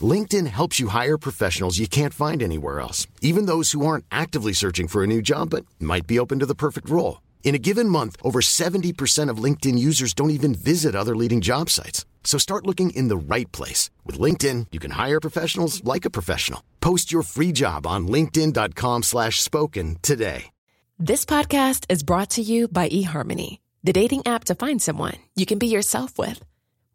[0.00, 4.52] LinkedIn helps you hire professionals you can't find anywhere else, even those who aren't actively
[4.52, 7.20] searching for a new job but might be open to the perfect role.
[7.42, 11.68] In a given month, over 70% of LinkedIn users don't even visit other leading job
[11.68, 12.04] sites.
[12.22, 13.90] So start looking in the right place.
[14.06, 16.62] With LinkedIn, you can hire professionals like a professional.
[16.80, 20.44] Post your free job on linkedin.com slash spoken today.
[20.98, 25.46] This podcast is brought to you by eHarmony, the dating app to find someone you
[25.46, 26.44] can be yourself with.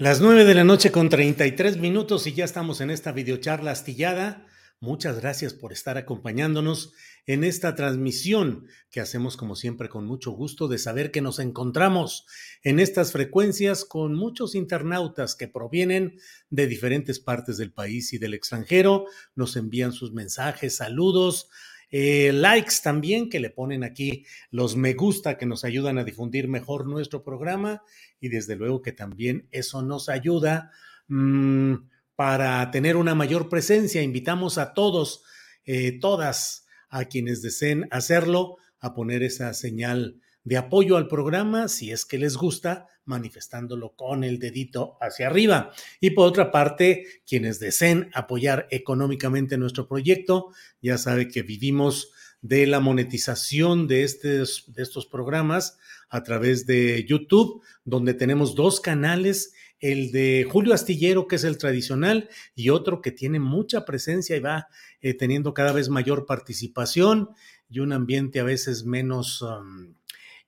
[0.00, 4.46] Las 9 de la noche con 33 minutos y ya estamos en esta videocharla astillada.
[4.80, 6.94] Muchas gracias por estar acompañándonos
[7.26, 12.24] en esta transmisión que hacemos como siempre con mucho gusto de saber que nos encontramos
[12.62, 18.32] en estas frecuencias con muchos internautas que provienen de diferentes partes del país y del
[18.32, 19.04] extranjero.
[19.34, 21.50] Nos envían sus mensajes, saludos,
[21.90, 26.48] eh, likes también que le ponen aquí los me gusta que nos ayudan a difundir
[26.48, 27.82] mejor nuestro programa
[28.20, 30.70] y desde luego que también eso nos ayuda
[31.08, 31.74] mmm,
[32.14, 34.02] para tener una mayor presencia.
[34.02, 35.24] Invitamos a todos,
[35.64, 41.92] eh, todas, a quienes deseen hacerlo, a poner esa señal de apoyo al programa, si
[41.92, 45.72] es que les gusta, manifestándolo con el dedito hacia arriba.
[46.00, 52.66] Y por otra parte, quienes deseen apoyar económicamente nuestro proyecto, ya sabe que vivimos de
[52.66, 55.76] la monetización de, de estos programas
[56.08, 61.58] a través de YouTube, donde tenemos dos canales, el de Julio Astillero, que es el
[61.58, 64.68] tradicional, y otro que tiene mucha presencia y va
[65.00, 67.30] eh, teniendo cada vez mayor participación
[67.68, 69.44] y un ambiente a veces menos...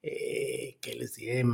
[0.03, 1.45] eh, que les diré,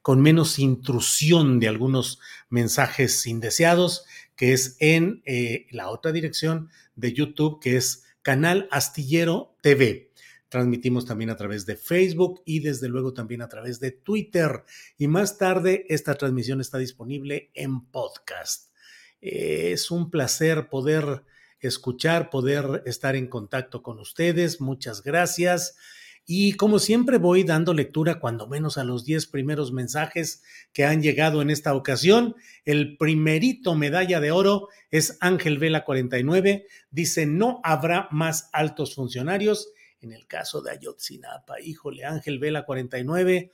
[0.00, 7.12] con menos intrusión de algunos mensajes indeseados, que es en eh, la otra dirección de
[7.12, 10.10] YouTube, que es Canal Astillero TV.
[10.48, 14.64] Transmitimos también a través de Facebook y desde luego también a través de Twitter.
[14.96, 18.70] Y más tarde esta transmisión está disponible en podcast.
[19.20, 21.24] Es un placer poder
[21.60, 24.60] escuchar, poder estar en contacto con ustedes.
[24.60, 25.76] Muchas gracias.
[26.24, 31.02] Y como siempre voy dando lectura cuando menos a los 10 primeros mensajes que han
[31.02, 32.36] llegado en esta ocasión.
[32.64, 36.66] El primerito medalla de oro es Ángel Vela 49.
[36.90, 39.72] Dice, no habrá más altos funcionarios.
[40.00, 43.52] En el caso de Ayotzinapa, híjole, Ángel Vela 49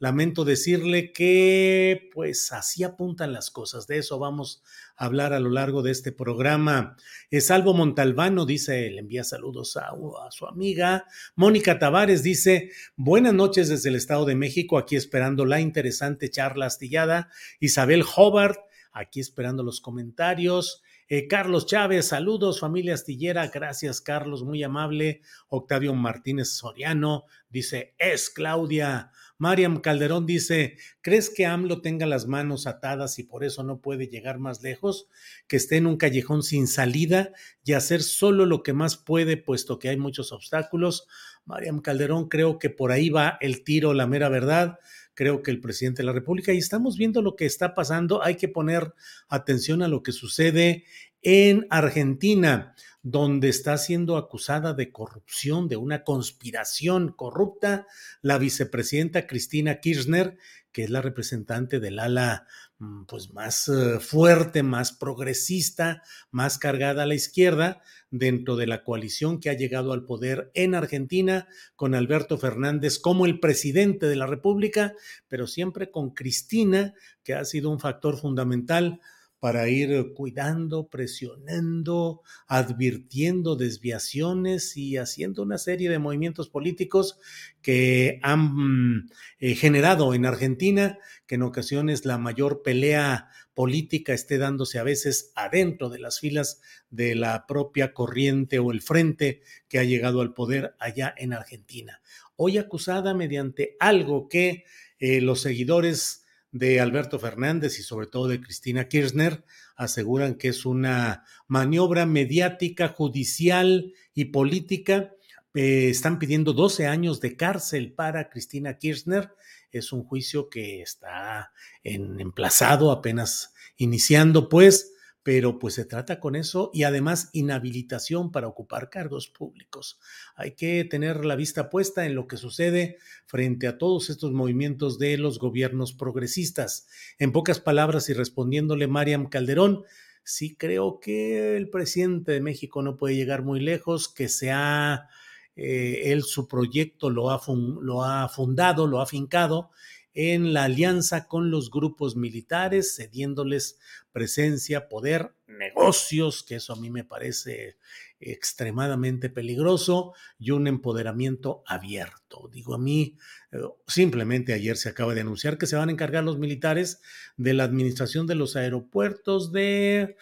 [0.00, 3.86] lamento decirle que pues así apuntan las cosas.
[3.86, 4.62] De eso vamos
[4.96, 6.96] a hablar a lo largo de este programa.
[7.30, 11.04] Es Salvo Montalbano dice, le envía saludos a, a, su amiga.
[11.36, 16.66] Mónica Tavares dice, buenas noches desde el Estado de México, aquí esperando la interesante charla
[16.66, 17.28] astillada.
[17.60, 18.58] Isabel Hobart,
[18.92, 20.82] aquí esperando los comentarios.
[21.12, 25.22] Eh, Carlos Chávez, saludos, familia astillera, gracias Carlos, muy amable.
[25.48, 29.10] Octavio Martínez Soriano dice, es Claudia.
[29.40, 34.06] Mariam Calderón dice, ¿crees que AMLO tenga las manos atadas y por eso no puede
[34.06, 35.08] llegar más lejos?
[35.48, 37.32] Que esté en un callejón sin salida
[37.64, 41.06] y hacer solo lo que más puede, puesto que hay muchos obstáculos.
[41.46, 44.78] Mariam Calderón, creo que por ahí va el tiro, la mera verdad.
[45.14, 48.36] Creo que el presidente de la República, y estamos viendo lo que está pasando, hay
[48.36, 48.92] que poner
[49.26, 50.84] atención a lo que sucede
[51.22, 57.86] en Argentina donde está siendo acusada de corrupción, de una conspiración corrupta,
[58.20, 60.36] la vicepresidenta Cristina Kirchner,
[60.72, 62.46] que es la representante del ala
[62.78, 67.80] mm, pues más uh, fuerte, más progresista, más cargada a la izquierda
[68.10, 73.24] dentro de la coalición que ha llegado al poder en Argentina con Alberto Fernández como
[73.24, 74.94] el presidente de la República,
[75.28, 76.94] pero siempre con Cristina,
[77.24, 79.00] que ha sido un factor fundamental
[79.40, 87.18] para ir cuidando, presionando, advirtiendo desviaciones y haciendo una serie de movimientos políticos
[87.62, 94.78] que han eh, generado en Argentina que en ocasiones la mayor pelea política esté dándose
[94.78, 96.60] a veces adentro de las filas
[96.90, 102.02] de la propia corriente o el frente que ha llegado al poder allá en Argentina.
[102.36, 104.64] Hoy acusada mediante algo que
[104.98, 109.44] eh, los seguidores de Alberto Fernández y sobre todo de Cristina Kirchner
[109.76, 115.12] aseguran que es una maniobra mediática, judicial y política.
[115.54, 119.32] Eh, están pidiendo 12 años de cárcel para Cristina Kirchner.
[119.72, 121.52] Es un juicio que está
[121.84, 124.89] en, emplazado, apenas iniciando, pues,
[125.22, 129.98] pero pues se trata con eso y además inhabilitación para ocupar cargos públicos.
[130.34, 132.96] Hay que tener la vista puesta en lo que sucede
[133.26, 136.86] frente a todos estos movimientos de los gobiernos progresistas.
[137.18, 139.84] En pocas palabras y respondiéndole Mariam Calderón,
[140.24, 145.08] sí creo que el presidente de México no puede llegar muy lejos, que sea
[145.56, 147.40] eh, él su proyecto lo ha,
[147.82, 149.70] lo ha fundado, lo ha fincado
[150.14, 153.78] en la alianza con los grupos militares, cediéndoles
[154.12, 157.76] presencia, poder, negocios, que eso a mí me parece
[158.18, 162.48] extremadamente peligroso, y un empoderamiento abierto.
[162.52, 163.16] Digo, a mí,
[163.52, 167.00] eh, simplemente ayer se acaba de anunciar que se van a encargar los militares
[167.36, 170.16] de la administración de los aeropuertos de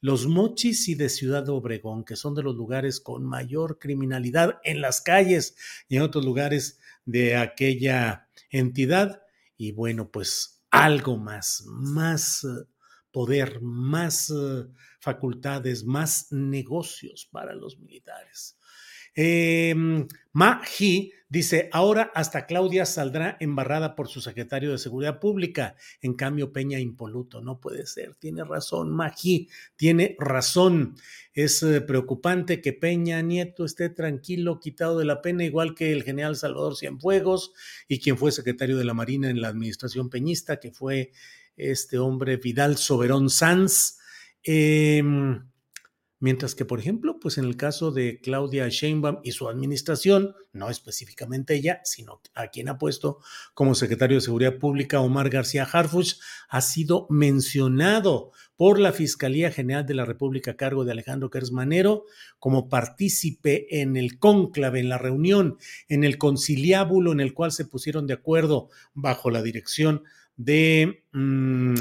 [0.00, 4.80] los Mochis y de Ciudad Obregón, que son de los lugares con mayor criminalidad en
[4.80, 5.56] las calles
[5.88, 9.23] y en otros lugares de aquella entidad
[9.56, 12.64] y bueno, pues algo más, más eh,
[13.12, 14.66] poder, más eh,
[15.00, 18.58] facultades, más negocios para los militares.
[19.14, 19.74] Eh,
[20.36, 20.62] Ma
[21.28, 25.76] dice, ahora hasta Claudia saldrá embarrada por su secretario de Seguridad Pública.
[26.00, 27.40] En cambio, Peña impoluto.
[27.40, 28.16] No puede ser.
[28.16, 29.14] Tiene razón, Ma
[29.76, 30.96] tiene razón.
[31.32, 36.02] Es eh, preocupante que Peña Nieto esté tranquilo, quitado de la pena, igual que el
[36.02, 37.52] general Salvador Cienfuegos
[37.86, 41.12] y quien fue secretario de la Marina en la administración peñista, que fue
[41.56, 43.98] este hombre Vidal Soberón Sanz.
[44.42, 45.00] Eh,
[46.20, 50.70] Mientras que, por ejemplo, pues en el caso de Claudia Sheinbaum y su administración, no
[50.70, 53.18] específicamente ella, sino a quien ha puesto
[53.52, 56.14] como secretario de Seguridad Pública Omar García Harfuch,
[56.48, 62.04] ha sido mencionado por la Fiscalía General de la República a cargo de Alejandro Kersmanero
[62.38, 65.58] como partícipe en el cónclave, en la reunión,
[65.88, 70.04] en el conciliábulo en el cual se pusieron de acuerdo bajo la dirección
[70.36, 71.02] de...
[71.12, 71.74] Mm,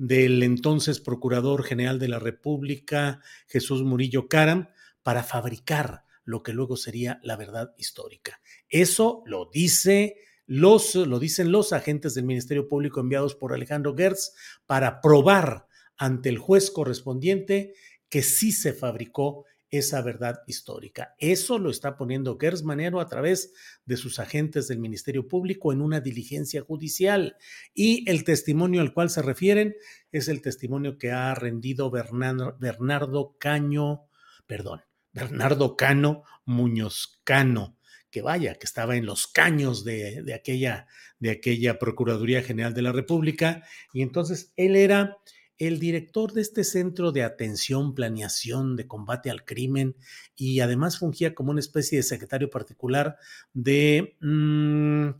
[0.00, 4.70] del entonces Procurador General de la República, Jesús Murillo Caram,
[5.02, 8.40] para fabricar lo que luego sería la verdad histórica.
[8.70, 10.16] Eso lo dice
[10.46, 14.32] los, lo dicen los agentes del Ministerio Público enviados por Alejandro Gertz
[14.64, 15.66] para probar
[15.98, 17.74] ante el juez correspondiente
[18.08, 21.14] que sí se fabricó esa verdad histórica.
[21.18, 23.52] Eso lo está poniendo Gers Manero a través
[23.86, 27.36] de sus agentes del Ministerio Público en una diligencia judicial.
[27.72, 29.76] Y el testimonio al cual se refieren
[30.10, 34.06] es el testimonio que ha rendido Bernardo, Caño,
[34.46, 34.82] perdón,
[35.12, 37.76] Bernardo Cano Muñoz Cano,
[38.10, 40.88] que vaya, que estaba en los caños de, de, aquella,
[41.20, 43.62] de aquella Procuraduría General de la República.
[43.92, 45.18] Y entonces él era
[45.60, 49.94] el director de este centro de atención, planeación, de combate al crimen
[50.34, 53.18] y además fungía como una especie de secretario particular
[53.52, 55.10] de, mm,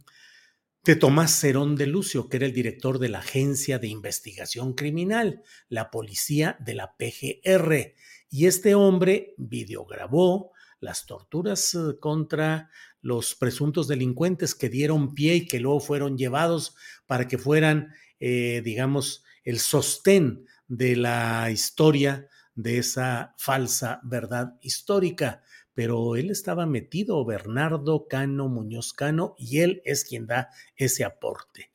[0.84, 5.42] de Tomás Cerón de Lucio, que era el director de la Agencia de Investigación Criminal,
[5.68, 7.94] la policía de la PGR.
[8.30, 12.70] Y este hombre videograbó las torturas eh, contra
[13.02, 16.74] los presuntos delincuentes que dieron pie y que luego fueron llevados
[17.06, 25.42] para que fueran, eh, digamos, el sostén de la historia de esa falsa verdad histórica.
[25.74, 31.70] Pero él estaba metido, Bernardo Cano Muñoz Cano, y él es quien da ese aporte.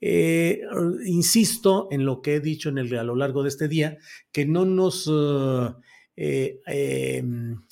[0.00, 0.62] Eh,
[1.06, 3.98] insisto en lo que he dicho en el, a lo largo de este día,
[4.32, 5.08] que no nos
[6.16, 7.62] eh, em,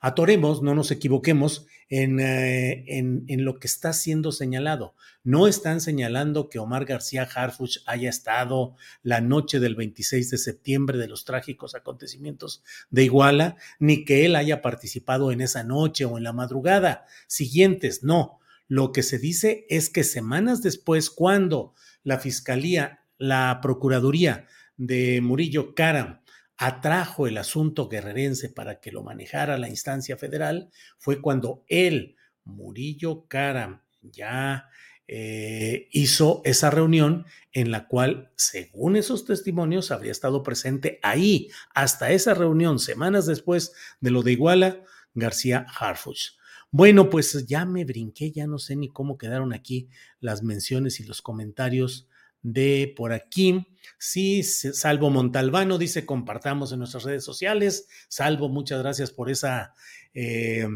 [0.00, 4.94] atoremos, no nos equivoquemos eh, en, lo que está siendo señalado.
[5.24, 10.98] No están señalando que Omar García Harfuch haya estado la noche del 26 de septiembre
[10.98, 16.16] de los trágicos acontecimientos de Iguala, ni que él haya participado en esa noche o
[16.16, 18.04] en la madrugada siguientes.
[18.04, 25.20] No, lo que se dice es que semanas después, cuando la Fiscalía, la Procuraduría de
[25.20, 26.19] Murillo Caram
[26.60, 33.26] atrajo el asunto guerrerense para que lo manejara la instancia federal fue cuando él, Murillo
[33.28, 34.68] Cara, ya
[35.08, 42.10] eh, hizo esa reunión en la cual, según esos testimonios, habría estado presente ahí, hasta
[42.10, 46.36] esa reunión, semanas después de lo de Iguala, García Harfuch.
[46.70, 49.88] Bueno, pues ya me brinqué, ya no sé ni cómo quedaron aquí
[50.20, 52.06] las menciones y los comentarios
[52.42, 53.66] de por aquí.
[53.98, 57.88] Sí, Salvo Montalbano dice compartamos en nuestras redes sociales.
[58.08, 59.74] Salvo, muchas gracias por esa
[60.14, 60.66] eh,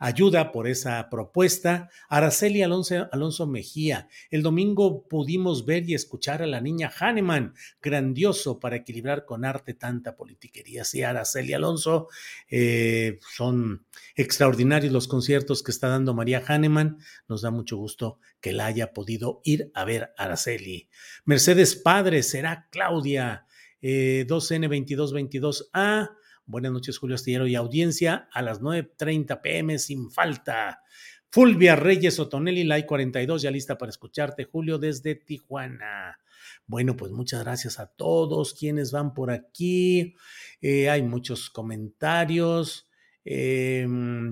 [0.00, 1.90] ayuda por esa propuesta.
[2.08, 8.76] Araceli Alonso, Mejía, el domingo pudimos ver y escuchar a la niña Hahnemann, grandioso para
[8.76, 10.84] equilibrar con arte tanta politiquería.
[10.84, 12.08] Sí, Araceli Alonso,
[12.48, 13.84] eh, son
[14.16, 16.98] extraordinarios los conciertos que está dando María Hahnemann.
[17.28, 20.88] Nos da mucho gusto que la haya podido ir a ver Araceli.
[21.26, 23.46] Mercedes Padre, será Claudia.
[23.82, 26.10] Eh, 2N2222A,
[26.50, 30.82] Buenas noches, Julio Astillero y audiencia a las 9.30 pm sin falta.
[31.30, 36.18] Fulvia Reyes Otonelli, Lai 42, ya lista para escucharte, Julio, desde Tijuana.
[36.66, 40.16] Bueno, pues muchas gracias a todos quienes van por aquí.
[40.60, 42.90] Eh, hay muchos comentarios.
[43.24, 44.30] Eh, mm,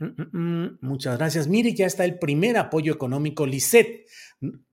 [0.00, 1.48] mm, mm, muchas gracias.
[1.48, 3.46] Mire, ya está el primer apoyo económico.
[3.46, 4.04] Lisette,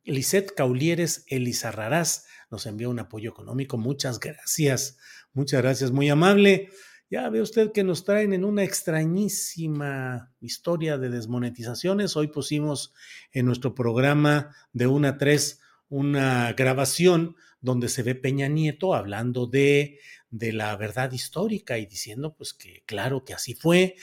[0.03, 3.77] Lisette Caulieres Elizarrarás nos envió un apoyo económico.
[3.77, 4.97] Muchas gracias.
[5.33, 6.69] Muchas gracias, muy amable.
[7.09, 12.15] Ya ve usted que nos traen en una extrañísima historia de desmonetizaciones.
[12.15, 12.93] Hoy pusimos
[13.31, 19.47] en nuestro programa de una a tres una grabación donde se ve Peña Nieto hablando
[19.47, 23.95] de, de la verdad histórica y diciendo pues que claro que así fue,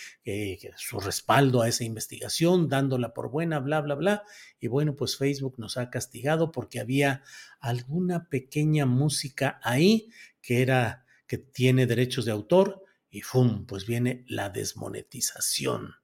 [0.76, 4.22] su respaldo a esa investigación, dándola por buena, bla, bla, bla.
[4.58, 7.22] Y bueno, pues Facebook nos ha castigado porque había
[7.60, 13.64] alguna pequeña música ahí que era que tiene derechos de autor y ¡fum!
[13.66, 15.94] Pues viene la desmonetización.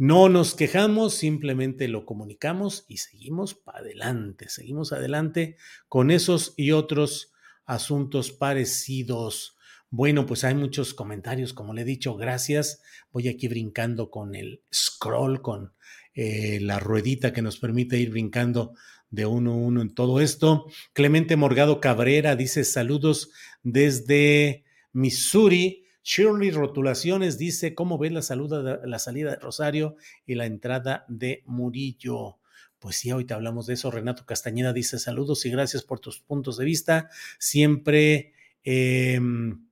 [0.00, 5.58] No nos quejamos, simplemente lo comunicamos y seguimos para adelante, seguimos adelante
[5.90, 7.34] con esos y otros
[7.66, 9.58] asuntos parecidos.
[9.90, 12.80] Bueno, pues hay muchos comentarios, como le he dicho, gracias.
[13.12, 15.74] Voy aquí brincando con el scroll, con
[16.14, 18.72] eh, la ruedita que nos permite ir brincando
[19.10, 20.64] de uno a uno en todo esto.
[20.94, 24.64] Clemente Morgado Cabrera dice saludos desde
[24.94, 25.84] Missouri.
[26.02, 32.38] Shirley Rotulaciones dice, ¿cómo ves la, la salida de Rosario y la entrada de Murillo?
[32.80, 33.90] Pues sí, ahorita hablamos de eso.
[33.90, 37.10] Renato Castañeda dice saludos y gracias por tus puntos de vista.
[37.38, 38.32] Siempre
[38.64, 39.66] em,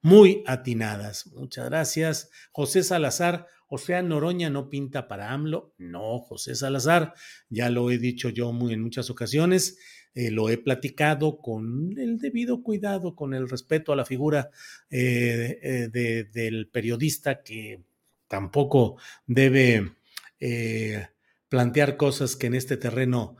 [0.00, 1.26] muy atinadas.
[1.28, 2.30] Muchas gracias.
[2.52, 5.74] José Salazar, o sea, Noroña no pinta para AMLO.
[5.78, 7.14] No, José Salazar,
[7.48, 9.78] ya lo he dicho yo muy, en muchas ocasiones,
[10.14, 14.50] eh, lo he platicado con el debido cuidado, con el respeto a la figura
[14.90, 17.82] eh, eh, del periodista que
[18.28, 19.92] tampoco debe
[21.48, 23.36] plantear cosas que en este terreno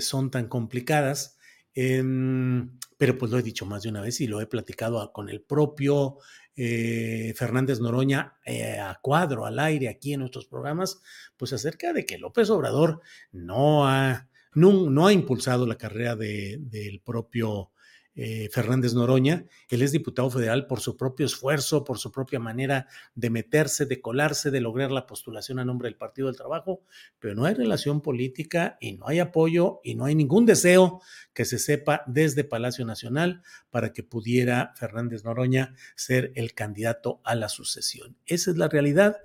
[0.00, 1.38] son tan complicadas.
[1.74, 5.28] Em, pero pues lo he dicho más de una vez y lo he platicado con
[5.28, 6.18] el propio
[6.54, 8.38] Fernández Noroña
[8.80, 11.02] a cuadro, al aire, aquí en nuestros programas,
[11.36, 17.70] pues acerca de que López Obrador no ha, no, ha impulsado la carrera del propio
[18.16, 19.44] eh, Fernández Noroña.
[19.68, 24.00] Él es diputado federal por su propio esfuerzo, por su propia manera de meterse, de
[24.00, 26.84] colarse, de lograr la postulación a nombre del Partido del Trabajo,
[27.18, 31.00] pero no hay relación política y no hay apoyo y no hay ningún deseo
[31.32, 37.34] que se sepa desde Palacio Nacional para que pudiera Fernández Noroña ser el candidato a
[37.34, 38.16] la sucesión.
[38.26, 39.16] Esa es la realidad.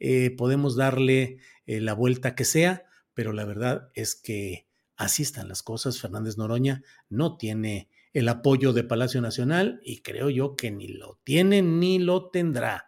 [0.00, 4.67] Eh, podemos darle eh, la vuelta que sea, pero la verdad es que
[4.98, 6.00] así están las cosas.
[6.00, 11.20] Fernández Noroña no tiene el apoyo de Palacio Nacional y creo yo que ni lo
[11.24, 12.86] tiene ni lo tendrá.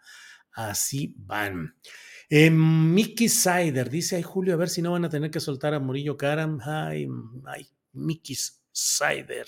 [0.52, 1.76] Así van.
[2.28, 5.72] Eh, Mickey Sider dice, ay Julio, a ver si no van a tener que soltar
[5.72, 6.60] a Murillo Karam.
[6.62, 7.06] Ay,
[7.46, 8.36] ay, Mickey
[8.72, 9.46] Sider.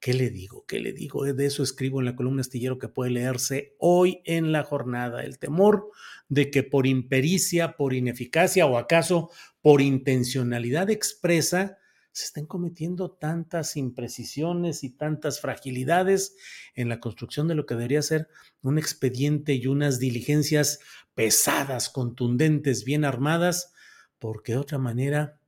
[0.00, 0.64] ¿Qué le digo?
[0.66, 1.24] ¿Qué le digo?
[1.24, 5.24] De eso escribo en la columna astillero que puede leerse hoy en la jornada.
[5.24, 5.90] El temor
[6.28, 11.78] de que por impericia, por ineficacia o acaso por intencionalidad expresa,
[12.12, 16.36] se están cometiendo tantas imprecisiones y tantas fragilidades
[16.74, 18.28] en la construcción de lo que debería ser
[18.62, 20.78] un expediente y unas diligencias
[21.14, 23.72] pesadas, contundentes, bien armadas,
[24.18, 25.40] porque de otra manera,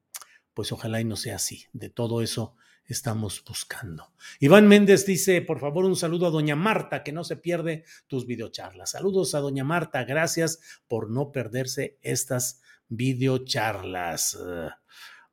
[0.54, 1.66] pues ojalá y no sea así.
[1.72, 2.56] De todo eso
[2.92, 4.12] estamos buscando.
[4.38, 8.26] Iván Méndez dice, por favor, un saludo a doña Marta, que no se pierde tus
[8.26, 8.90] videocharlas.
[8.90, 14.38] Saludos a doña Marta, gracias por no perderse estas videocharlas.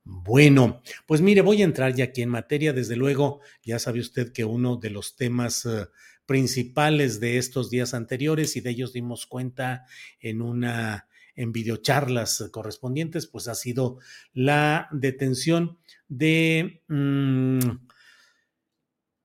[0.10, 2.72] Bueno, pues mire, voy a entrar ya aquí en materia.
[2.72, 5.88] Desde luego, ya sabe usted que uno de los temas eh,
[6.26, 9.86] principales de estos días anteriores, y de ellos dimos cuenta
[10.22, 11.07] en una
[11.38, 14.00] en videocharlas correspondientes, pues ha sido
[14.34, 15.78] la detención
[16.10, 16.84] de...
[16.90, 17.60] Mm,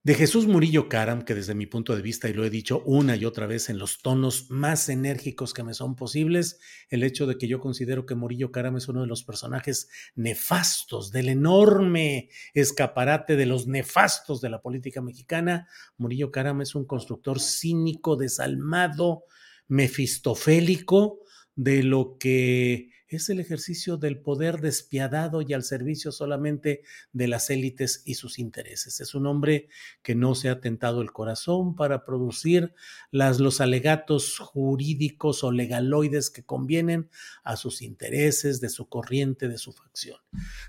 [0.04, 3.14] de Jesús Murillo Caram, que desde mi punto de vista, y lo he dicho una
[3.14, 6.58] y otra vez en los tonos más enérgicos que me son posibles,
[6.90, 11.12] el hecho de que yo considero que Murillo Caram es uno de los personajes nefastos
[11.12, 15.68] del enorme escaparate de los nefastos de la política mexicana.
[15.98, 19.26] Murillo Caram es un constructor cínico, desalmado,
[19.68, 21.20] mefistofélico
[21.56, 26.82] de lo que es el ejercicio del poder despiadado y al servicio solamente
[27.12, 29.00] de las élites y sus intereses.
[29.00, 29.68] Es un hombre
[30.02, 32.74] que no se ha tentado el corazón para producir
[33.10, 37.10] las, los alegatos jurídicos o legaloides que convienen
[37.44, 40.18] a sus intereses, de su corriente, de su facción.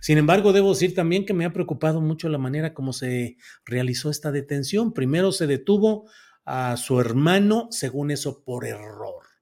[0.01, 4.09] Sin embargo, debo decir también que me ha preocupado mucho la manera como se realizó
[4.09, 4.93] esta detención.
[4.93, 6.09] Primero se detuvo
[6.45, 9.32] a su hermano, según eso, por error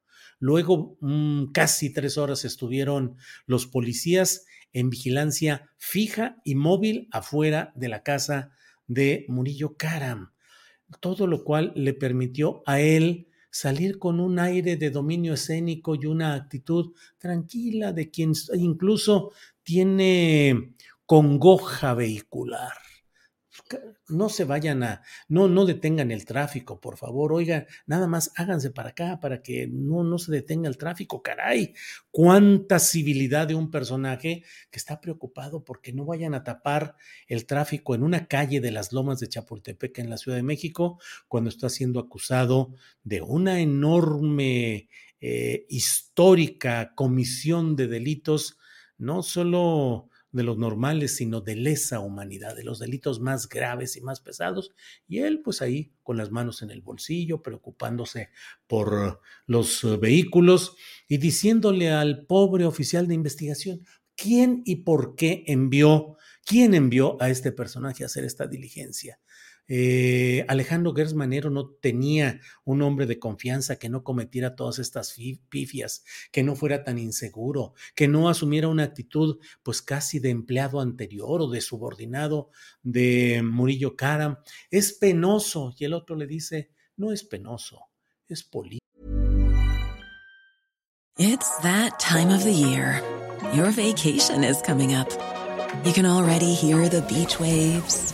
[0.42, 7.90] Luego, mm, casi tres horas estuvieron los policías en vigilancia fija y móvil afuera de
[7.90, 8.52] la casa
[8.88, 10.32] de Murillo Karam,
[11.00, 16.08] todo lo cual le permitió a él salir con un aire de dominio escénico y
[16.08, 20.74] una actitud tranquila de quien incluso tiene
[21.06, 22.74] congoja vehicular
[24.08, 28.72] no se vayan a, no, no detengan el tráfico, por favor, oiga, nada más háganse
[28.72, 31.74] para acá para que no, no se detenga el tráfico, caray,
[32.12, 36.96] cuánta civilidad de un personaje que está preocupado porque no vayan a tapar
[37.28, 41.00] el tráfico en una calle de las lomas de Chapultepec en la Ciudad de México
[41.28, 44.90] cuando está siendo acusado de una enorme
[45.20, 48.58] eh, histórica comisión de delitos,
[48.98, 54.02] no solo de los normales, sino de lesa humanidad, de los delitos más graves y
[54.02, 54.74] más pesados.
[55.08, 58.30] Y él, pues ahí, con las manos en el bolsillo, preocupándose
[58.68, 60.76] por los eh, vehículos
[61.08, 63.86] y diciéndole al pobre oficial de investigación,
[64.16, 69.20] ¿quién y por qué envió, quién envió a este personaje a hacer esta diligencia?
[69.74, 75.16] Eh, Alejandro Gersmanero no tenía un hombre de confianza que no cometiera todas estas
[75.48, 80.82] pifias, que no fuera tan inseguro, que no asumiera una actitud pues casi de empleado
[80.82, 82.50] anterior o de subordinado
[82.84, 84.40] de Murillo Karam.
[84.70, 85.74] Es penoso.
[85.78, 87.80] Y el otro le dice, no es penoso,
[88.28, 88.86] es político.
[91.18, 93.02] It's that time of the year.
[93.56, 95.08] Your vacation is coming up.
[95.86, 98.14] You can already hear the beach waves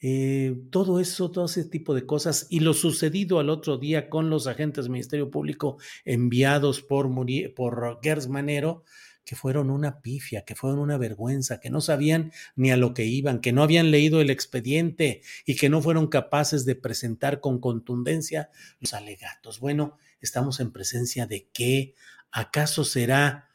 [0.00, 4.30] Eh, todo eso, todo ese tipo de cosas y lo sucedido al otro día con
[4.30, 7.08] los agentes del Ministerio Público enviados por,
[7.54, 8.84] por Gers Manero,
[9.24, 13.04] que fueron una pifia, que fueron una vergüenza, que no sabían ni a lo que
[13.04, 17.60] iban, que no habían leído el expediente y que no fueron capaces de presentar con
[17.60, 18.48] contundencia
[18.80, 19.60] los alegatos.
[19.60, 21.94] Bueno, estamos en presencia de qué,
[22.30, 23.47] acaso será,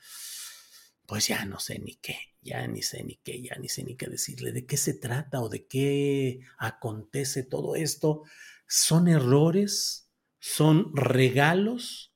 [1.06, 3.96] pues ya no sé ni qué, ya ni sé ni qué, ya ni sé ni
[3.96, 8.24] qué decirle, de qué se trata o de qué acontece todo esto.
[8.68, 10.10] ¿Son errores?
[10.40, 12.14] ¿Son regalos?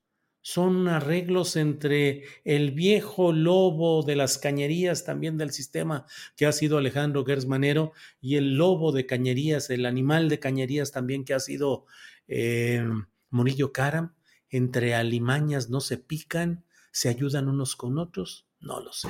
[0.47, 6.05] son arreglos entre el viejo lobo de las cañerías también del sistema
[6.37, 11.25] que ha sido Alejandro Gersmanero y el lobo de cañerías, el animal de cañerías también
[11.25, 11.85] que ha sido
[12.29, 12.81] eh,
[13.29, 14.15] Murillo Karam.
[14.49, 19.09] Entre alimañas no se pican, se ayudan unos con otros, no lo sé.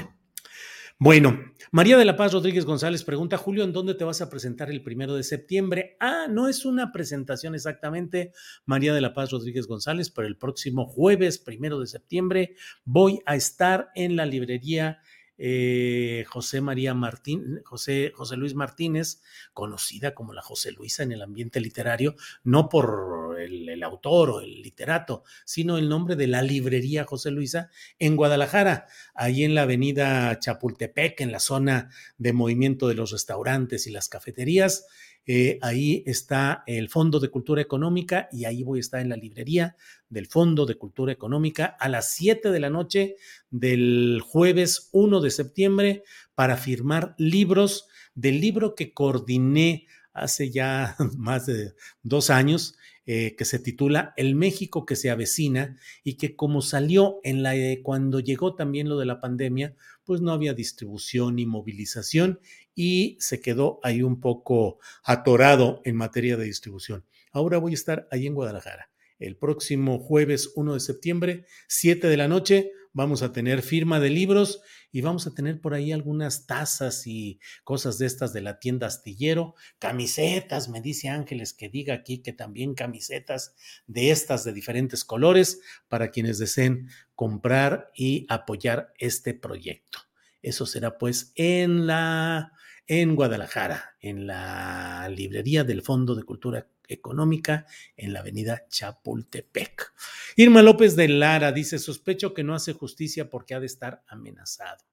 [0.99, 1.39] Bueno,
[1.71, 4.81] María de la Paz Rodríguez González pregunta, Julio, ¿en dónde te vas a presentar el
[4.81, 5.95] primero de septiembre?
[5.99, 8.31] Ah, no es una presentación exactamente,
[8.65, 13.35] María de la Paz Rodríguez González, pero el próximo jueves, primero de septiembre, voy a
[13.35, 14.99] estar en la librería
[15.37, 19.21] eh, José María Martín, José, José Luis Martínez,
[19.53, 24.61] conocida como la José Luisa en el ambiente literario, no por el, autor o el
[24.61, 27.69] literato, sino el nombre de la librería José Luisa
[27.99, 33.87] en Guadalajara, ahí en la avenida Chapultepec, en la zona de movimiento de los restaurantes
[33.87, 34.87] y las cafeterías.
[35.29, 39.17] Eh, ahí está el Fondo de Cultura Económica y ahí voy a estar en la
[39.17, 39.75] librería
[40.09, 43.15] del Fondo de Cultura Económica a las 7 de la noche
[43.49, 46.03] del jueves 1 de septiembre
[46.35, 53.45] para firmar libros del libro que coordiné hace ya más de dos años, eh, que
[53.45, 58.19] se titula El México que se avecina y que como salió en la eh, cuando
[58.19, 62.39] llegó también lo de la pandemia, pues no había distribución ni movilización
[62.75, 67.05] y se quedó ahí un poco atorado en materia de distribución.
[67.31, 68.89] Ahora voy a estar ahí en Guadalajara.
[69.19, 74.09] El próximo jueves 1 de septiembre, 7 de la noche, vamos a tener firma de
[74.09, 78.57] libros y vamos a tener por ahí algunas tazas y cosas de estas de la
[78.57, 84.53] tienda astillero, camisetas, me dice Ángeles que diga aquí que también camisetas de estas de
[84.53, 89.99] diferentes colores para quienes deseen comprar y apoyar este proyecto.
[90.41, 92.51] Eso será pues en la
[92.87, 99.93] en Guadalajara, en la librería del Fondo de Cultura Económica en la avenida Chapultepec.
[100.37, 104.85] Irma López de Lara dice, sospecho que no hace justicia porque ha de estar amenazado.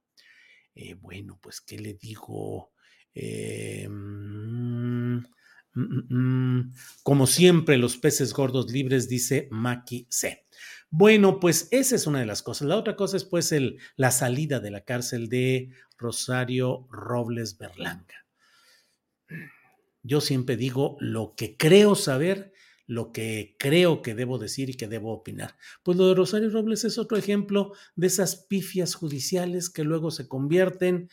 [0.74, 2.72] Eh, bueno, pues, ¿qué le digo?
[3.14, 5.18] Eh, mm,
[5.74, 10.43] mm, mm, como siempre, los peces gordos libres, dice Maki C.
[10.96, 12.68] Bueno, pues esa es una de las cosas.
[12.68, 18.14] La otra cosa es pues el, la salida de la cárcel de Rosario Robles Berlanga.
[20.04, 22.52] Yo siempre digo lo que creo saber,
[22.86, 25.56] lo que creo que debo decir y que debo opinar.
[25.82, 30.28] Pues lo de Rosario Robles es otro ejemplo de esas pifias judiciales que luego se
[30.28, 31.10] convierten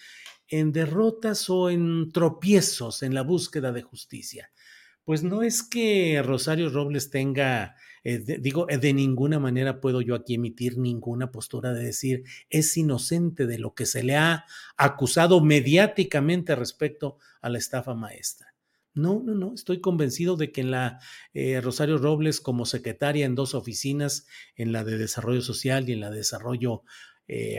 [0.48, 4.52] en derrotas o en tropiezos en la búsqueda de justicia.
[5.06, 10.16] Pues no es que Rosario Robles tenga eh, digo, eh, de ninguna manera puedo yo
[10.16, 14.46] aquí emitir ninguna postura de decir es inocente de lo que se le ha
[14.78, 18.56] acusado mediáticamente respecto a la estafa maestra.
[18.94, 21.00] No, no, no, estoy convencido de que en la
[21.34, 26.02] eh, Rosario Robles como secretaria en dos oficinas, en la de Desarrollo Social y en
[26.02, 26.84] la de Desarrollo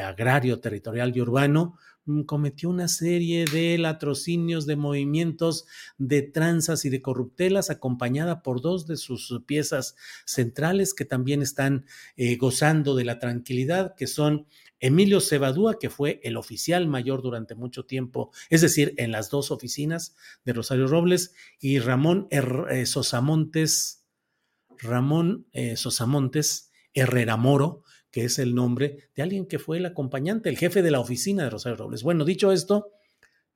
[0.03, 5.67] Agrario, Territorial y Urbano, Mm, cometió una serie de latrocinios, de movimientos,
[5.99, 11.87] de tranzas y de corruptelas, acompañada por dos de sus piezas centrales que también están
[12.17, 14.47] eh, gozando de la tranquilidad, que son
[14.81, 19.53] Emilio Cebadúa, que fue el oficial mayor durante mucho tiempo, es decir, en las dos
[19.53, 24.05] oficinas de Rosario Robles, y Ramón eh, Sosamontes,
[24.79, 30.49] Ramón eh, Sosamontes Herrera Moro, que es el nombre de alguien que fue el acompañante,
[30.49, 32.05] el jefe de la oficina de Rosario Robles.
[32.05, 32.93] Bueno, dicho esto,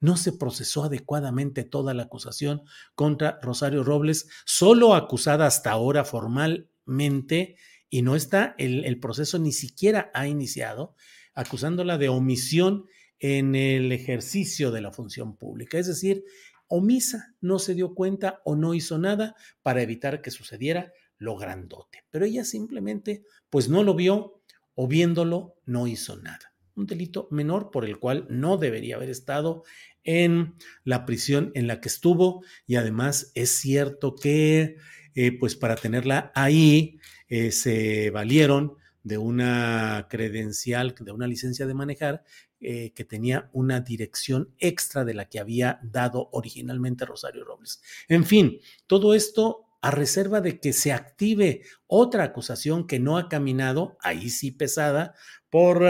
[0.01, 2.63] no se procesó adecuadamente toda la acusación
[2.95, 7.57] contra Rosario Robles, solo acusada hasta ahora formalmente,
[7.89, 10.97] y no está, el, el proceso ni siquiera ha iniciado,
[11.35, 12.87] acusándola de omisión
[13.19, 16.25] en el ejercicio de la función pública, es decir,
[16.69, 22.05] omisa, no se dio cuenta o no hizo nada para evitar que sucediera lo grandote.
[22.11, 24.43] Pero ella simplemente, pues no lo vio,
[24.77, 26.55] o viéndolo no hizo nada.
[26.77, 29.65] Un delito menor por el cual no debería haber estado
[30.05, 34.77] en la prisión en la que estuvo y además es cierto que
[35.15, 41.75] eh, pues para tenerla ahí eh, se valieron de una credencial, de una licencia de
[41.75, 42.23] manejar
[42.61, 47.83] eh, que tenía una dirección extra de la que había dado originalmente Rosario Robles.
[48.09, 53.29] En fin, todo esto a reserva de que se active otra acusación que no ha
[53.29, 55.15] caminado, ahí sí pesada,
[55.49, 55.85] por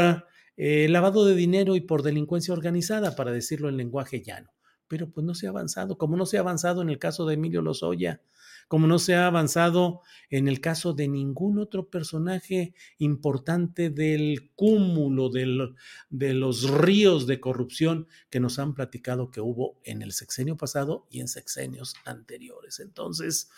[0.59, 4.53] eh, lavado de dinero y por delincuencia organizada, para decirlo en lenguaje llano.
[4.87, 7.37] Pero pues no se ha avanzado, como no se ha avanzado en el caso de
[7.37, 8.21] Emilio Lozoya,
[8.69, 15.31] como no se ha avanzado en el caso de ningún otro personaje importante del cúmulo
[15.31, 21.07] de los ríos de corrupción que nos han platicado que hubo en el sexenio pasado
[21.11, 22.81] y en sexenios anteriores.
[22.81, 23.51] Entonces,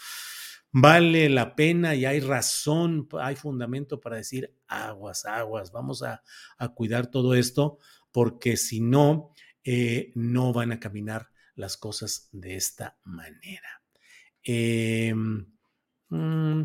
[0.72, 6.22] vale la pena y hay razón, hay fundamento para decir aguas, aguas, vamos a,
[6.74, 7.78] cuidar todo esto,
[8.12, 9.32] porque si no,
[9.64, 13.77] eh, no van a caminar las cosas de esta manera.
[14.50, 15.12] Eh,
[16.08, 16.62] mm,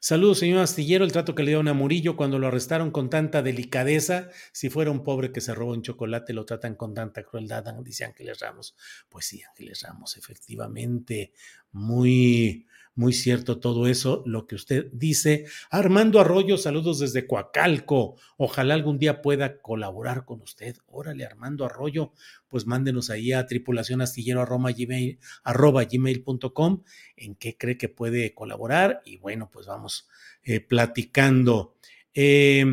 [0.00, 1.04] saludos, señor Astillero.
[1.04, 4.30] El trato que le dio a Murillo cuando lo arrestaron con tanta delicadeza.
[4.52, 8.04] Si fuera un pobre que se robó un chocolate, lo tratan con tanta crueldad, dice
[8.04, 8.74] Ángeles Ramos.
[9.08, 11.32] Pues sí, Ángeles Ramos, efectivamente,
[11.70, 15.46] muy, muy cierto todo eso, lo que usted dice.
[15.70, 18.16] Armando Arroyo, saludos desde Coacalco.
[18.36, 20.76] Ojalá algún día pueda colaborar con usted.
[20.86, 22.12] Órale, Armando Arroyo,
[22.48, 26.82] pues mándenos ahí a tripulacionastillero arroba gmail.com
[27.16, 30.08] en qué cree que puede colaborar y bueno, pues vamos
[30.42, 31.76] eh, platicando.
[32.12, 32.64] Eh,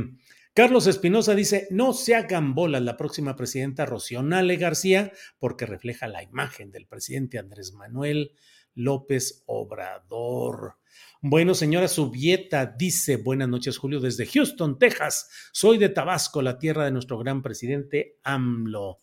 [0.58, 6.24] Carlos Espinosa dice, no se hagan bolas la próxima presidenta Rocionale García porque refleja la
[6.24, 8.32] imagen del presidente Andrés Manuel
[8.78, 10.76] López Obrador.
[11.22, 15.30] Bueno, señora Subieta dice, buenas noches Julio desde Houston, Texas.
[15.52, 19.00] Soy de Tabasco, la tierra de nuestro gran presidente AMLO.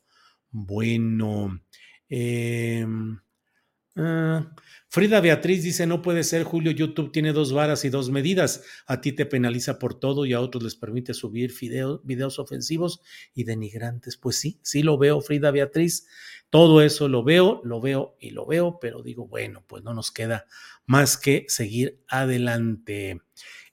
[0.51, 1.61] Bueno,
[2.09, 2.87] eh,
[3.97, 8.65] Frida Beatriz dice, no puede ser, Julio, YouTube tiene dos varas y dos medidas.
[8.87, 11.53] A ti te penaliza por todo y a otros les permite subir
[12.03, 13.01] videos ofensivos
[13.35, 14.17] y denigrantes.
[14.17, 16.07] Pues sí, sí lo veo, Frida Beatriz.
[16.51, 20.11] Todo eso lo veo, lo veo y lo veo, pero digo, bueno, pues no nos
[20.11, 20.47] queda
[20.87, 23.21] más que seguir adelante.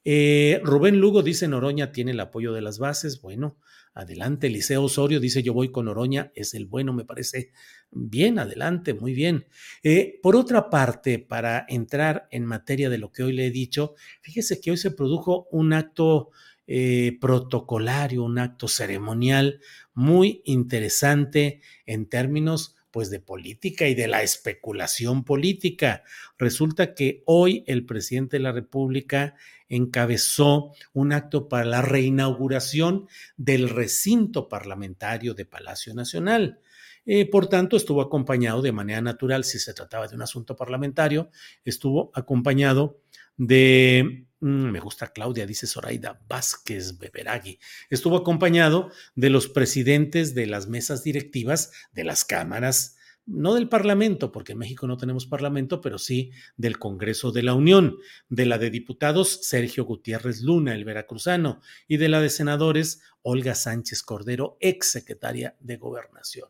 [0.04, 3.20] Eh, Rubén Lugo dice, Noroña tiene el apoyo de las bases.
[3.20, 3.58] Bueno,
[3.94, 4.46] adelante.
[4.46, 7.52] Eliseo Osorio dice, yo voy con Noroña, es el bueno, me parece
[7.94, 9.46] Bien, adelante, muy bien.
[9.82, 13.94] Eh, por otra parte, para entrar en materia de lo que hoy le he dicho,
[14.22, 16.30] fíjese que hoy se produjo un acto
[16.66, 19.60] eh, protocolario, un acto ceremonial
[19.92, 26.02] muy interesante en términos pues de política y de la especulación política.
[26.38, 29.34] Resulta que hoy el presidente de la República
[29.72, 36.60] encabezó un acto para la reinauguración del recinto parlamentario de Palacio Nacional.
[37.06, 41.30] Eh, por tanto, estuvo acompañado de manera natural, si se trataba de un asunto parlamentario,
[41.64, 43.00] estuvo acompañado
[43.36, 47.58] de, mm, me gusta Claudia, dice Zoraida Vázquez Beberagui,
[47.88, 54.32] estuvo acompañado de los presidentes de las mesas directivas de las cámaras, no del Parlamento,
[54.32, 58.58] porque en México no tenemos Parlamento, pero sí del Congreso de la Unión, de la
[58.58, 64.56] de diputados Sergio Gutiérrez Luna, el veracruzano, y de la de senadores Olga Sánchez Cordero,
[64.60, 66.48] ex secretaria de Gobernación.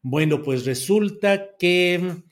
[0.00, 2.24] Bueno, pues resulta que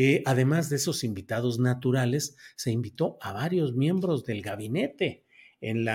[0.00, 5.24] eh, además de esos invitados naturales, se invitó a varios miembros del gabinete
[5.60, 5.86] en,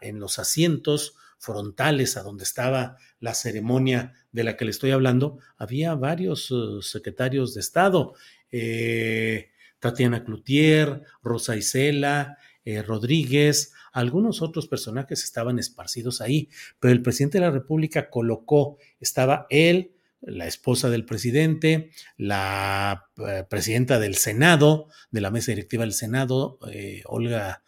[0.00, 5.38] en los asientos frontales a donde estaba la ceremonia de la que le estoy hablando,
[5.56, 8.14] había varios uh, secretarios de Estado,
[8.50, 17.02] eh, Tatiana Cloutier, Rosa Isela, eh, Rodríguez, algunos otros personajes estaban esparcidos ahí, pero el
[17.02, 24.14] presidente de la República colocó, estaba él, la esposa del presidente, la eh, presidenta del
[24.14, 27.64] Senado, de la mesa directiva del Senado, eh, Olga,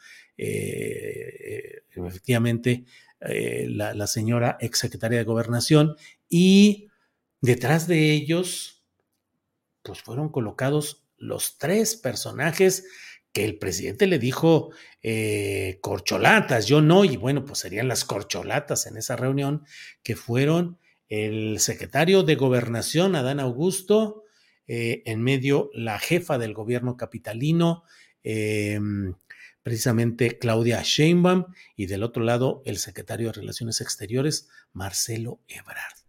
[1.96, 2.84] efectivamente,
[3.20, 5.96] la, la, señora exsecretaria de Gobernación,
[6.28, 6.88] y
[7.40, 8.84] detrás de ellos,
[9.82, 12.86] pues fueron colocados los tres personajes
[13.32, 14.70] que el presidente le dijo
[15.80, 19.66] corcholatas, yo no, y bueno, pues serían las corcholatas en esa reunión,
[20.02, 24.24] que fueron el secretario de Gobernación, Adán Augusto,
[24.66, 27.84] eh, en medio la jefa del gobierno capitalino,
[28.22, 29.14] em,
[29.62, 36.03] precisamente Claudia Sheinbaum, y del otro lado el secretario de Relaciones Exteriores, Marcelo Ebrard.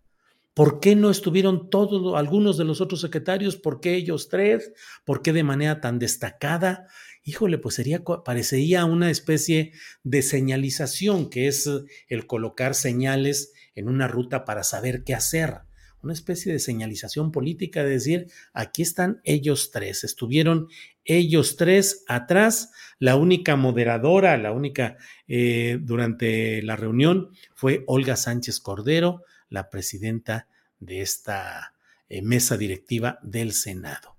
[0.56, 3.58] ¿Por qué no estuvieron todos, algunos de los otros secretarios?
[3.58, 4.72] ¿Por qué ellos tres?
[5.04, 6.88] ¿Por qué de manera tan destacada?
[7.26, 11.70] Híjole, pues sería, parecería una especie de señalización, que es
[12.08, 15.56] el colocar señales en una ruta para saber qué hacer.
[16.02, 20.70] Una especie de señalización política de decir, aquí están ellos tres, estuvieron
[21.04, 22.72] ellos tres atrás.
[22.98, 24.96] La única moderadora, la única
[25.28, 30.47] eh, durante la reunión fue Olga Sánchez Cordero, la presidenta
[30.79, 31.73] de esta
[32.10, 34.15] eh, mesa directiva del Senado.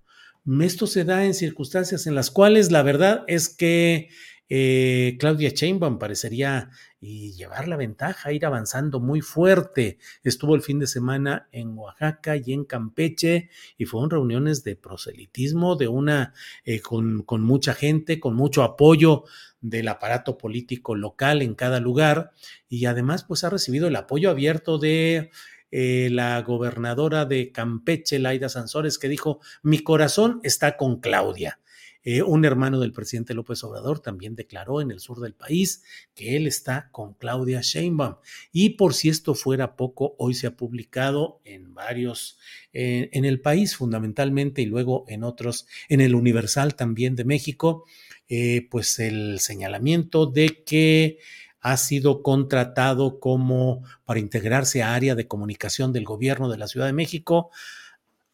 [0.61, 4.11] Esto se da en circunstancias en las cuales la verdad es que
[4.49, 6.71] eh, Claudia Sheinbaum parecería
[7.09, 9.99] y llevar la ventaja, ir avanzando muy fuerte.
[10.25, 15.77] Estuvo el fin de semana en Oaxaca y en Campeche y fueron reuniones de proselitismo,
[15.77, 19.23] de una eh, con, con mucha gente, con mucho apoyo
[19.61, 22.33] del aparato político local en cada lugar
[22.69, 25.31] y además pues ha recibido el apoyo abierto de
[25.71, 31.61] eh, la gobernadora de Campeche, Laida Sansores, que dijo, mi corazón está con Claudia.
[32.09, 35.83] Eh, un hermano del presidente López Obrador también declaró en el sur del país
[36.15, 38.15] que él está con Claudia Sheinbaum.
[38.53, 42.39] Y por si esto fuera poco, hoy se ha publicado en varios,
[42.73, 47.87] eh, en el país fundamentalmente y luego en otros, en el Universal también de México,
[48.29, 51.19] eh, pues el señalamiento de que
[51.61, 56.87] ha sido contratado como para integrarse a área de comunicación del gobierno de la Ciudad
[56.87, 57.51] de México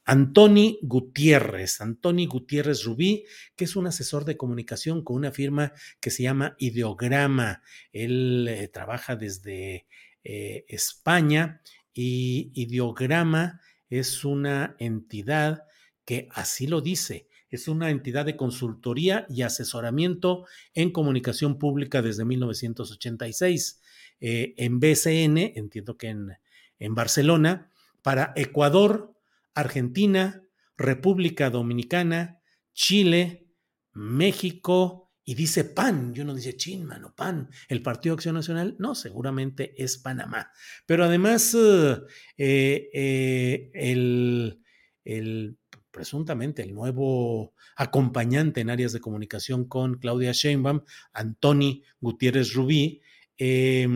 [0.05, 6.11] Antoni Gutiérrez, Antoni Gutiérrez Rubí, que es un asesor de comunicación con una firma que
[6.11, 7.62] se llama Ideograma.
[7.93, 9.87] Él eh, trabaja desde
[10.25, 11.62] eh, España
[11.95, 13.61] y Ideograma
[13.91, 15.65] es una entidad
[16.05, 22.25] que así lo dice, es una entidad de consultoría y asesoramiento en comunicación pública desde
[22.25, 23.81] 1986.
[24.21, 26.38] Eh, en BCN, entiendo que en,
[26.79, 29.12] en Barcelona, para Ecuador,
[29.55, 30.43] Argentina,
[30.77, 32.41] República Dominicana,
[32.73, 33.49] Chile,
[33.93, 36.15] México y dice PAN.
[36.15, 37.51] Yo no dice chin, mano, PAN.
[37.69, 40.51] El Partido Acción Nacional, no, seguramente es Panamá.
[40.87, 44.62] Pero además, eh, eh, el,
[45.05, 45.59] el,
[45.91, 53.01] presuntamente el nuevo acompañante en áreas de comunicación con Claudia Sheinbaum, Antoni Gutiérrez Rubí,
[53.38, 53.87] eh,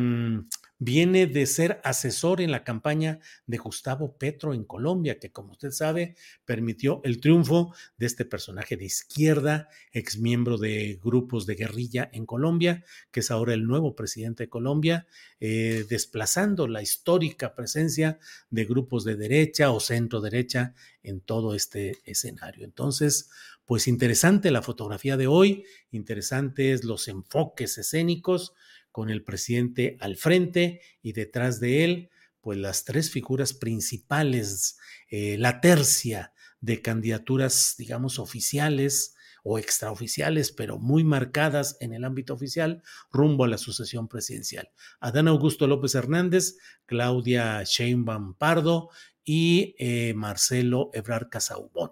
[0.78, 5.70] viene de ser asesor en la campaña de Gustavo Petro en Colombia, que como usted
[5.70, 12.10] sabe, permitió el triunfo de este personaje de izquierda, ex miembro de grupos de guerrilla
[12.12, 15.06] en Colombia, que es ahora el nuevo presidente de Colombia,
[15.40, 18.18] eh, desplazando la histórica presencia
[18.50, 22.64] de grupos de derecha o centro derecha en todo este escenario.
[22.64, 23.30] Entonces,
[23.64, 28.52] pues interesante la fotografía de hoy, interesantes los enfoques escénicos
[28.96, 34.78] con el presidente al frente y detrás de él, pues las tres figuras principales,
[35.10, 36.32] eh, la tercia
[36.62, 42.82] de candidaturas, digamos, oficiales o extraoficiales, pero muy marcadas en el ámbito oficial,
[43.12, 44.70] rumbo a la sucesión presidencial.
[44.98, 46.56] Adán Augusto López Hernández,
[46.86, 48.88] Claudia Sheinbaum Pardo
[49.26, 51.90] y eh, Marcelo Ebrard Casaubón.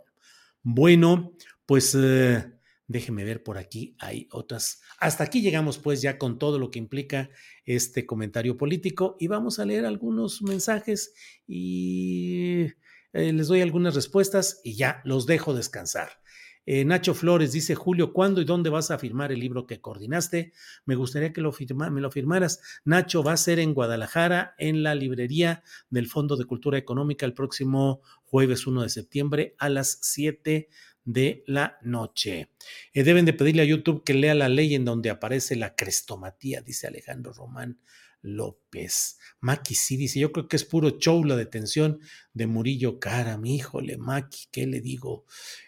[0.63, 1.35] Bueno,
[1.67, 2.51] pues eh,
[2.95, 4.81] Déjeme ver por aquí, hay otras.
[5.01, 7.29] Hasta aquí llegamos pues ya con todo lo que implica
[7.65, 11.13] este comentario político y vamos a leer algunos mensajes
[11.45, 12.67] y
[13.13, 16.21] eh, les doy algunas respuestas y ya los dejo descansar.
[16.67, 20.53] Eh, Nacho Flores dice, Julio, ¿cuándo y dónde vas a firmar el libro que coordinaste?
[20.87, 21.53] Me gustaría que lo
[21.91, 22.61] me lo firmaras.
[22.85, 27.35] Nacho va a ser en Guadalajara, en la librería del Fondo de Cultura Económica, el
[27.35, 30.69] próximo jueves 1 de septiembre a las 7
[31.05, 32.51] de la noche.
[32.93, 36.63] Eh, deben de pedirle a YouTube que lea la ley en donde aparece la crestomatía,
[36.63, 37.79] dice Alejandro Román
[38.23, 39.19] López.
[39.41, 42.01] Maki sí dice, yo creo que es puro show la detención
[42.33, 45.27] de Murillo Cara, mi híjole, Maki, ¿qué le digo?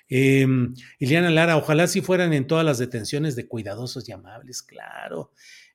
[0.09, 0.47] Eh,
[0.99, 5.33] Iliana Lara, ojalá si fueran en todas las detenciones de cuidadosos y amables, claro,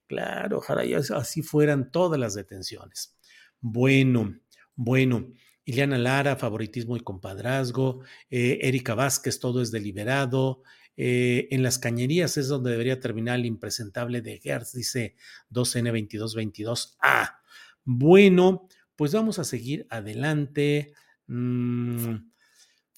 [0.08, 0.84] claro, ojalá
[1.16, 3.16] así fueran todas las detenciones.
[3.60, 4.40] Bueno,
[4.76, 5.32] bueno.
[5.72, 10.64] Ileana Lara, favoritismo y compadrazgo, eh, Erika Vázquez, todo es deliberado.
[10.98, 15.16] Eh, en las cañerías es donde debería terminar el impresentable de Gertz, dice
[15.50, 16.98] 2N2222A.
[17.02, 17.42] Ah,
[17.86, 20.94] bueno, pues vamos a seguir adelante.
[21.28, 22.16] Mm,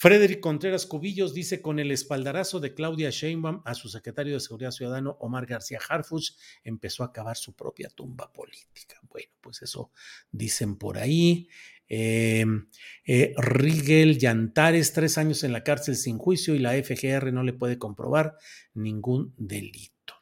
[0.04, 4.72] Frederick Contreras Cubillos dice con el espaldarazo de Claudia Sheinbaum a su secretario de Seguridad
[4.72, 6.32] Ciudadano Omar García Harfuch
[6.64, 9.00] empezó a acabar su propia tumba política.
[9.04, 9.92] Bueno, pues eso
[10.30, 11.48] dicen por ahí.
[11.90, 12.46] Eh,
[13.06, 17.54] eh, Rigel Yantares, tres años en la cárcel sin juicio y la FGR no le
[17.54, 18.36] puede comprobar
[18.74, 20.16] ningún delito.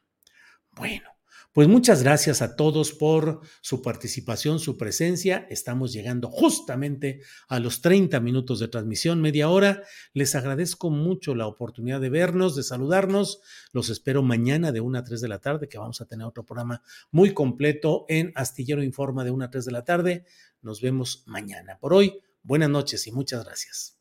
[0.71, 1.10] Bueno,
[1.53, 5.45] pues muchas gracias a todos por su participación, su presencia.
[5.49, 9.83] Estamos llegando justamente a los 30 minutos de transmisión, media hora.
[10.13, 13.41] Les agradezco mucho la oportunidad de vernos, de saludarnos.
[13.73, 16.45] Los espero mañana de 1 a 3 de la tarde, que vamos a tener otro
[16.45, 20.25] programa muy completo en Astillero Informa de 1 a 3 de la tarde.
[20.61, 21.77] Nos vemos mañana.
[21.79, 24.00] Por hoy, buenas noches y muchas gracias.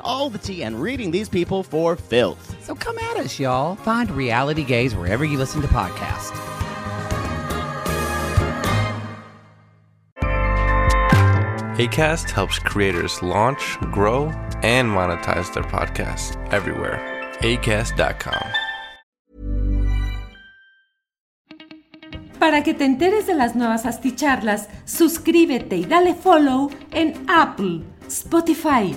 [0.00, 2.56] all the tea and reading these people for filth.
[2.64, 3.76] So come at us, y'all.
[3.76, 6.36] Find Reality Gaze wherever you listen to podcasts.
[11.78, 14.32] ACAST helps creators launch, grow,
[14.62, 16.98] and monetize their podcasts everywhere.
[17.40, 18.50] ACAST.com.
[22.40, 28.96] Para que te enteres de las nuevas asticharlas, suscríbete y dale follow en Apple, Spotify,